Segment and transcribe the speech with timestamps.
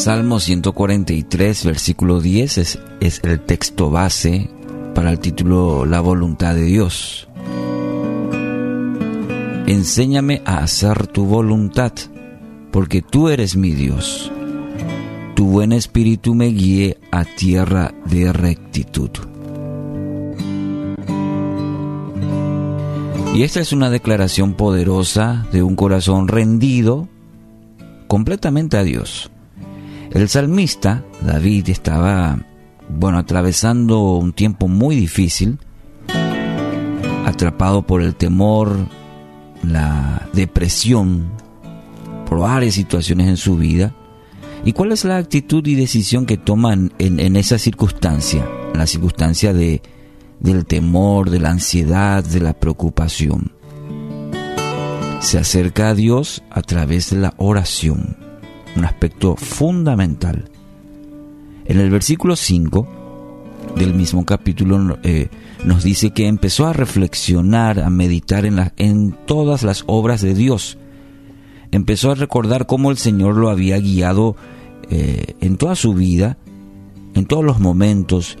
[0.00, 4.48] Salmo 143, versículo 10 es, es, el texto base
[4.94, 7.28] para el título La voluntad de Dios.
[9.66, 11.92] Enséñame a hacer tu voluntad,
[12.70, 14.32] porque tú eres mi Dios.
[15.34, 19.10] Tu buen espíritu me guíe a tierra de rectitud.
[23.34, 27.06] Y esta es una declaración poderosa de un corazón rendido
[28.08, 29.30] completamente a Dios.
[30.10, 32.44] El salmista, David, estaba,
[32.88, 35.58] bueno, atravesando un tiempo muy difícil,
[37.24, 38.76] atrapado por el temor,
[39.62, 41.30] la depresión,
[42.28, 43.94] por varias situaciones en su vida.
[44.64, 48.44] ¿Y cuál es la actitud y decisión que toman en, en esa circunstancia?
[48.74, 49.80] La circunstancia de,
[50.40, 53.52] del temor, de la ansiedad, de la preocupación.
[55.20, 58.29] Se acerca a Dios a través de la oración
[58.76, 60.44] un aspecto fundamental.
[61.64, 62.88] En el versículo 5
[63.76, 65.28] del mismo capítulo eh,
[65.64, 70.34] nos dice que empezó a reflexionar, a meditar en, la, en todas las obras de
[70.34, 70.78] Dios.
[71.70, 74.34] Empezó a recordar cómo el Señor lo había guiado
[74.90, 76.38] eh, en toda su vida,
[77.14, 78.38] en todos los momentos.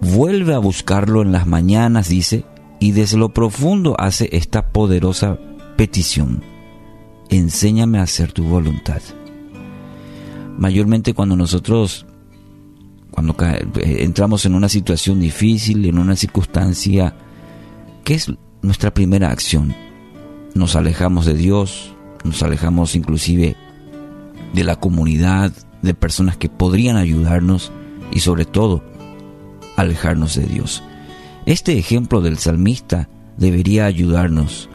[0.00, 2.44] Vuelve a buscarlo en las mañanas, dice,
[2.80, 5.38] y desde lo profundo hace esta poderosa
[5.76, 6.42] petición.
[7.30, 9.02] Enséñame a hacer tu voluntad
[10.58, 12.04] mayormente cuando nosotros,
[13.10, 17.14] cuando eh, entramos en una situación difícil, en una circunstancia,
[18.04, 19.74] ¿qué es nuestra primera acción?
[20.54, 23.56] Nos alejamos de Dios, nos alejamos inclusive
[24.52, 27.70] de la comunidad, de personas que podrían ayudarnos
[28.10, 28.82] y sobre todo
[29.76, 30.82] alejarnos de Dios.
[31.46, 34.68] Este ejemplo del salmista debería ayudarnos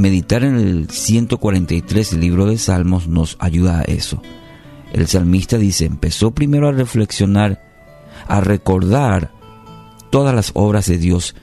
[0.00, 4.22] meditar en el 143 del libro de Salmos nos ayuda a eso.
[4.92, 7.62] El salmista dice, empezó primero a reflexionar,
[8.26, 9.30] a recordar
[10.10, 11.36] todas las obras de Dios,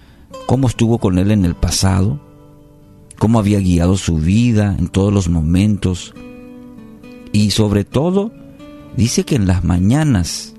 [0.47, 2.19] cómo estuvo con él en el pasado,
[3.17, 6.13] cómo había guiado su vida en todos los momentos
[7.31, 8.31] y sobre todo
[8.95, 10.53] dice que en las mañanas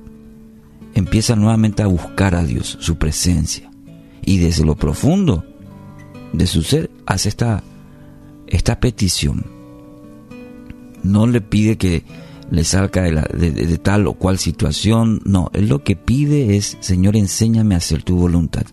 [0.95, 3.71] empieza nuevamente a buscar a Dios, su presencia
[4.25, 5.45] y desde lo profundo
[6.33, 7.63] de su ser hace esta
[8.51, 9.45] esta petición
[11.03, 12.05] no le pide que
[12.51, 17.75] le salga de, tal o cual situación, no, él lo que pide es, Señor, enséñame
[17.75, 18.67] a hacer tu voluntad.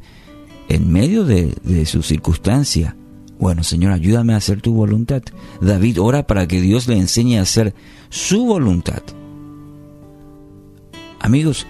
[0.69, 2.95] En medio de, de su circunstancia,
[3.37, 5.21] bueno, Señor, ayúdame a hacer tu voluntad.
[5.61, 7.75] David ora para que Dios le enseñe a hacer
[8.09, 9.03] su voluntad.
[11.19, 11.67] Amigos,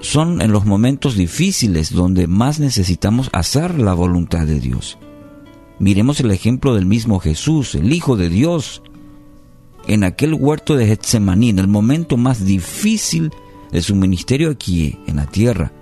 [0.00, 4.98] son en los momentos difíciles donde más necesitamos hacer la voluntad de Dios.
[5.78, 8.82] Miremos el ejemplo del mismo Jesús, el Hijo de Dios,
[9.86, 13.30] en aquel huerto de Getsemaní, en el momento más difícil
[13.70, 15.72] de su ministerio aquí en la tierra.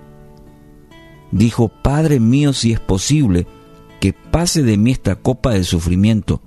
[1.31, 3.47] Dijo, Padre mío, si es posible,
[3.99, 6.41] que pase de mí esta copa de sufrimiento.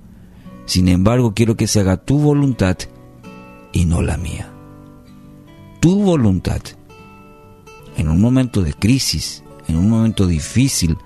[0.65, 2.77] Sin embargo, quiero que se haga tu voluntad
[3.73, 4.51] y no la mía.
[5.81, 6.61] Tu voluntad.
[7.97, 10.97] En un momento de crisis, en un momento difícil,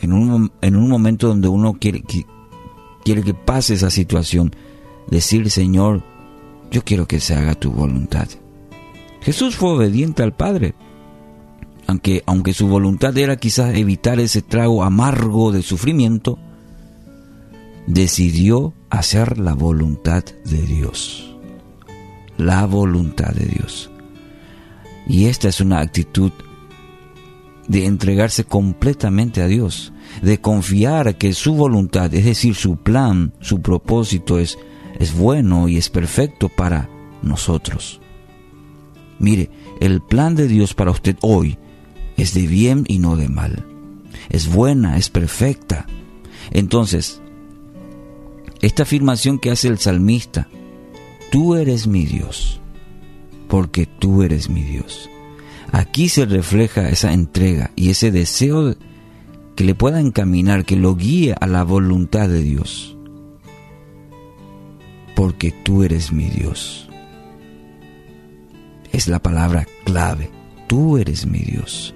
[0.00, 2.26] en un, en un momento donde uno quiere que,
[3.04, 4.54] quiere que pase esa situación,
[5.08, 6.02] decir, Señor,
[6.70, 8.28] yo quiero que se haga tu voluntad.
[9.20, 10.74] Jesús fue obediente al Padre,
[11.86, 16.38] aunque, aunque su voluntad era quizás evitar ese trago amargo de sufrimiento,
[17.86, 21.36] decidió hacer la voluntad de Dios.
[22.38, 23.90] La voluntad de Dios.
[25.06, 26.32] Y esta es una actitud
[27.70, 29.92] de entregarse completamente a Dios,
[30.22, 34.58] de confiar que su voluntad, es decir, su plan, su propósito es,
[34.98, 36.90] es bueno y es perfecto para
[37.22, 38.00] nosotros.
[39.20, 41.58] Mire, el plan de Dios para usted hoy
[42.16, 43.64] es de bien y no de mal.
[44.30, 45.86] Es buena, es perfecta.
[46.50, 47.22] Entonces,
[48.62, 50.48] esta afirmación que hace el salmista,
[51.30, 52.60] tú eres mi Dios,
[53.46, 55.08] porque tú eres mi Dios.
[55.72, 58.74] Aquí se refleja esa entrega y ese deseo
[59.54, 62.96] que le pueda encaminar, que lo guíe a la voluntad de Dios.
[65.14, 66.88] Porque tú eres mi Dios.
[68.92, 70.30] Es la palabra clave.
[70.66, 71.94] Tú eres mi Dios.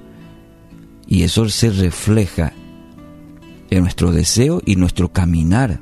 [1.06, 2.52] Y eso se refleja
[3.70, 5.80] en nuestro deseo y nuestro caminar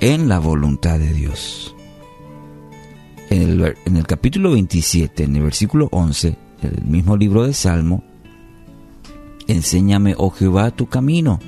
[0.00, 1.74] en la voluntad de Dios.
[3.30, 8.02] En el, en el capítulo 27, en el versículo 11, el mismo libro de Salmo,
[9.46, 11.40] enséñame, oh Jehová, tu camino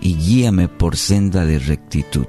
[0.00, 2.26] y guíame por senda de rectitud.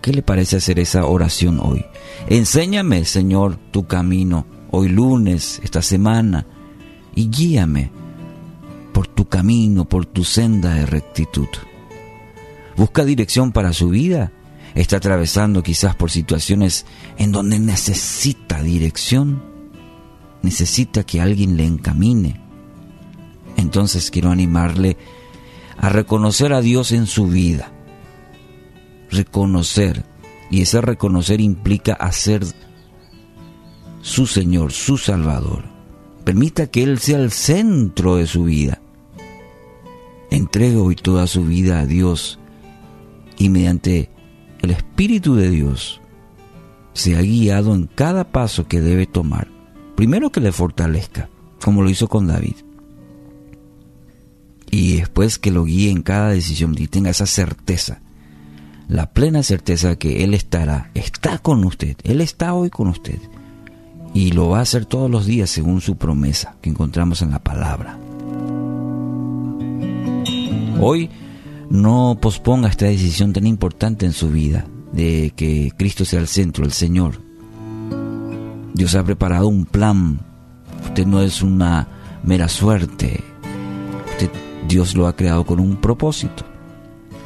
[0.00, 1.84] ¿Qué le parece hacer esa oración hoy?
[2.28, 6.46] Enséñame, Señor, tu camino, hoy lunes, esta semana,
[7.14, 7.90] y guíame
[8.92, 11.48] por tu camino, por tu senda de rectitud.
[12.76, 14.32] Busca dirección para su vida.
[14.74, 16.86] Está atravesando quizás por situaciones
[17.16, 19.53] en donde necesita dirección.
[20.44, 22.38] Necesita que alguien le encamine.
[23.56, 24.98] Entonces quiero animarle
[25.78, 27.72] a reconocer a Dios en su vida.
[29.10, 30.04] Reconocer.
[30.50, 32.44] Y ese reconocer implica hacer
[34.02, 35.64] su Señor, su Salvador.
[36.24, 38.82] Permita que Él sea el centro de su vida.
[40.30, 42.38] Entregue hoy toda su vida a Dios
[43.38, 44.10] y mediante
[44.60, 46.02] el Espíritu de Dios
[46.92, 49.53] sea guiado en cada paso que debe tomar.
[49.96, 51.28] Primero que le fortalezca,
[51.62, 52.56] como lo hizo con David.
[54.70, 58.00] Y después que lo guíe en cada decisión y tenga esa certeza,
[58.88, 63.18] la plena certeza que Él estará, está con usted, Él está hoy con usted.
[64.12, 67.38] Y lo va a hacer todos los días según su promesa que encontramos en la
[67.38, 67.98] palabra.
[70.80, 71.10] Hoy
[71.70, 76.64] no posponga esta decisión tan importante en su vida de que Cristo sea el centro,
[76.64, 77.20] el Señor.
[78.74, 80.20] Dios ha preparado un plan.
[80.84, 81.88] Usted no es una
[82.22, 83.22] mera suerte.
[84.68, 86.44] Dios lo ha creado con un propósito.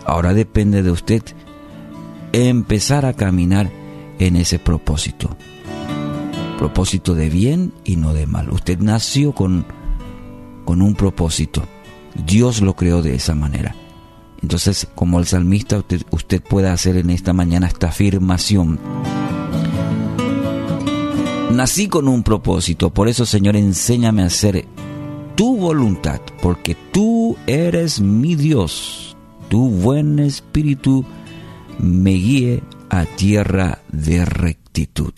[0.05, 1.23] Ahora depende de usted
[2.33, 3.71] empezar a caminar
[4.19, 5.37] en ese propósito.
[6.59, 8.50] Propósito de bien y no de mal.
[8.50, 9.65] Usted nació con,
[10.65, 11.62] con un propósito.
[12.27, 13.75] Dios lo creó de esa manera.
[14.43, 18.79] Entonces, como el salmista, usted, usted puede hacer en esta mañana esta afirmación.
[21.58, 24.64] Nací con un propósito, por eso Señor, enséñame a hacer
[25.34, 29.16] tu voluntad, porque tú eres mi Dios.
[29.49, 31.05] Tu buen espíritu
[31.81, 35.14] me guíe a tierra de rectitud.